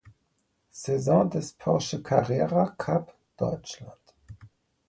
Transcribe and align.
Saison 0.71 1.25
des 1.25 1.53
Porsche 1.59 2.01
Carrera 2.01 2.71
Cup 2.75 3.13
Deutschland. 3.37 4.15